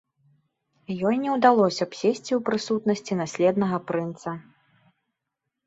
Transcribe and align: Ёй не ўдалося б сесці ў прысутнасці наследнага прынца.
Ёй 1.09 1.15
не 1.25 1.29
ўдалося 1.35 1.83
б 1.91 1.99
сесці 2.01 2.31
ў 2.39 2.41
прысутнасці 2.49 3.13
наследнага 3.21 3.77
прынца. 3.93 4.29